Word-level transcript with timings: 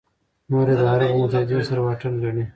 نور 0.51 0.67
یې 0.71 0.75
د 0.79 0.83
عربو 0.91 1.19
متحدینو 1.21 1.67
سره 1.69 1.79
واټن 1.81 2.13
ګڼي. 2.23 2.43